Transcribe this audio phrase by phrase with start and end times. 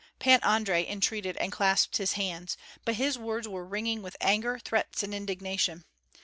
[0.17, 5.03] Pan Andrei entreated and clasped his hands, but his words were ringing with anger, threats,
[5.03, 5.85] and indignation.